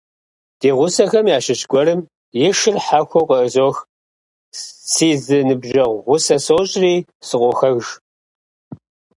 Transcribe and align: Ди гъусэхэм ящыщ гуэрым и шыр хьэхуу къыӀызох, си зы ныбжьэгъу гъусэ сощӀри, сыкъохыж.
Ди 0.59 0.69
гъусэхэм 0.77 1.25
ящыщ 1.37 1.61
гуэрым 1.71 2.01
и 2.45 2.49
шыр 2.59 2.77
хьэхуу 2.85 3.27
къыӀызох, 3.27 3.75
си 4.91 5.09
зы 5.23 5.37
ныбжьэгъу 5.47 6.01
гъусэ 6.05 6.37
сощӀри, 6.45 6.93
сыкъохыж. 7.27 7.85